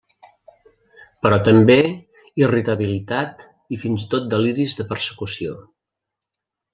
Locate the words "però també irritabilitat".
1.25-3.45